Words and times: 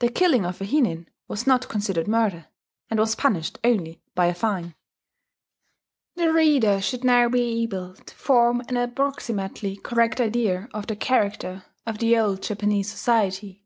The 0.00 0.10
killing 0.10 0.44
of 0.44 0.60
a 0.60 0.66
hinin 0.66 1.06
was 1.26 1.46
not 1.46 1.70
considered 1.70 2.06
murder, 2.06 2.48
and 2.90 3.00
was 3.00 3.14
punished 3.14 3.58
only 3.64 4.02
by 4.14 4.26
a 4.26 4.34
fine. 4.34 4.74
The 6.16 6.30
reader 6.30 6.82
should 6.82 7.02
now 7.02 7.30
be 7.30 7.62
able 7.62 7.94
to 7.94 8.14
form 8.14 8.60
an 8.68 8.76
approximately 8.76 9.76
correct 9.76 10.20
idea 10.20 10.68
of 10.74 10.86
the 10.86 10.96
character 10.96 11.64
of 11.86 11.96
the 11.96 12.18
old 12.18 12.42
Japanese 12.42 12.90
society. 12.90 13.64